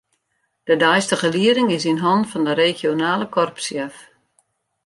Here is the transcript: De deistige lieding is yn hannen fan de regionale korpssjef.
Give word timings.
De 0.63 0.75
deistige 0.85 1.29
lieding 1.37 1.69
is 1.77 1.85
yn 1.91 2.03
hannen 2.05 2.29
fan 2.31 2.43
de 2.47 2.53
regionale 2.65 3.27
korpssjef. 3.35 3.95